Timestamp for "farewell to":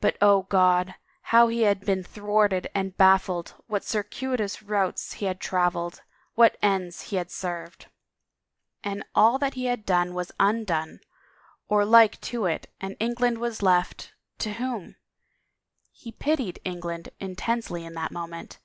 9.14-9.14